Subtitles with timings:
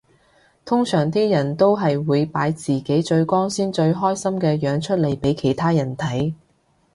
[0.65, 6.33] 通常啲人都係會擺自己最光鮮最開心嘅樣出嚟俾其他人睇